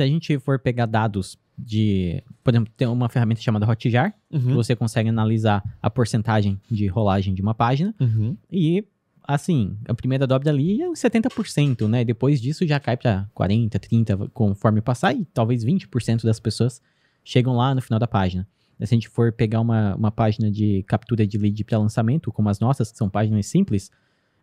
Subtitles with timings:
[0.00, 4.36] Se a gente for pegar dados de, por exemplo, tem uma ferramenta chamada Hotjar, que
[4.36, 4.54] Uhum.
[4.54, 8.36] você consegue analisar a porcentagem de rolagem de uma página Uhum.
[8.48, 8.84] e
[9.26, 12.04] assim, a primeira dobra ali é uns 70%, né?
[12.04, 16.80] Depois disso já cai para 40, 30 conforme passar e talvez 20% das pessoas
[17.24, 18.46] chegam lá no final da página.
[18.78, 22.48] Se a gente for pegar uma, uma página de captura de lead para lançamento, como
[22.48, 23.90] as nossas, que são páginas simples,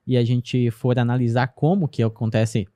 [0.05, 2.67] e a gente for analisar como que acontece,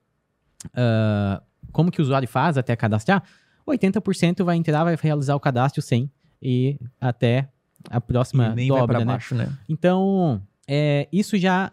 [0.74, 3.24] ah, como que o usuário faz até cadastrar,
[3.68, 6.10] 80% vai entrar, vai realizar o cadastro sem
[6.42, 7.48] e até
[7.90, 9.06] a próxima E nem dobra, né?
[9.06, 9.52] baixo, né?
[9.68, 11.72] Então, é, isso já,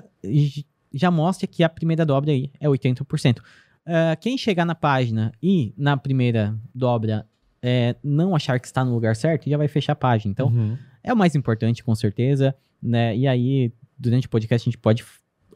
[0.93, 3.39] já mostra que a primeira dobra aí é 80%.
[3.87, 7.27] Ah, quem chegar na página e na primeira dobra
[7.63, 10.31] é, não achar que está no lugar certo, já vai fechar a página.
[10.33, 10.77] Então, Uhum.
[11.03, 13.17] é o mais importante, com certeza, né?
[13.17, 15.05] E aí, durante o podcast, a gente pode.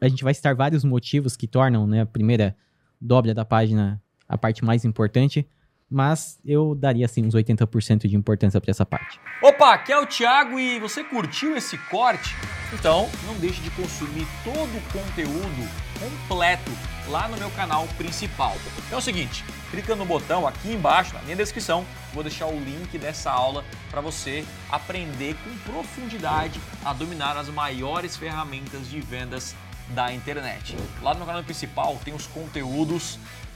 [0.01, 2.55] A gente vai citar vários motivos que tornam né, a primeira
[2.99, 5.45] dobra da página a parte mais importante,
[5.89, 9.19] mas eu daria assim uns 80% de importância para essa parte.
[9.43, 12.33] Opa, aqui é o Thiago e você curtiu esse corte?
[12.73, 16.71] Então não deixe de consumir todo o conteúdo completo
[17.09, 18.55] lá no meu canal principal.
[18.89, 22.97] É o seguinte, clica no botão aqui embaixo na minha descrição, vou deixar o link
[22.97, 29.53] dessa aula para você aprender com profundidade a dominar as maiores ferramentas de vendas
[29.89, 30.77] da internet.
[31.01, 33.19] Lá no canal principal tem os conteúdos